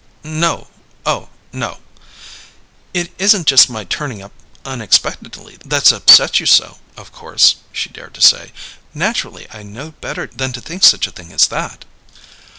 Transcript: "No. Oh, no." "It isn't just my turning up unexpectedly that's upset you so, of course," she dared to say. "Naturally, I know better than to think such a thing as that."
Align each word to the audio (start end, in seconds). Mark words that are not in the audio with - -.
"No. 0.23 0.65
Oh, 1.05 1.29
no." 1.53 1.79
"It 2.91 3.11
isn't 3.19 3.45
just 3.45 3.69
my 3.69 3.83
turning 3.83 4.19
up 4.23 4.31
unexpectedly 4.65 5.59
that's 5.63 5.91
upset 5.91 6.39
you 6.39 6.47
so, 6.47 6.79
of 6.97 7.11
course," 7.11 7.57
she 7.71 7.89
dared 7.89 8.15
to 8.15 8.21
say. 8.21 8.51
"Naturally, 8.95 9.45
I 9.51 9.61
know 9.61 9.91
better 9.91 10.25
than 10.25 10.53
to 10.53 10.59
think 10.59 10.83
such 10.83 11.05
a 11.05 11.11
thing 11.11 11.31
as 11.31 11.45
that." 11.49 11.85